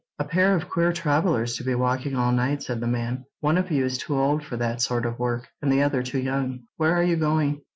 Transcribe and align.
"A 0.17 0.23
pair 0.25 0.55
of 0.55 0.67
queer 0.67 0.91
travellers 0.91 1.57
to 1.57 1.63
be 1.63 1.75
walking 1.75 2.15
all 2.15 2.31
night," 2.31 2.63
said 2.63 2.79
the 2.79 2.87
man. 2.87 3.23
"One 3.39 3.55
of 3.55 3.69
you 3.69 3.85
is 3.85 3.99
too 3.99 4.17
old 4.17 4.43
for 4.43 4.57
that 4.57 4.81
sort 4.81 5.05
of 5.05 5.19
work, 5.19 5.47
and 5.61 5.71
the 5.71 5.83
other 5.83 6.01
too 6.01 6.17
young. 6.19 6.61
Where 6.77 6.95
are 6.95 7.03
you 7.03 7.17
going?" 7.17 7.61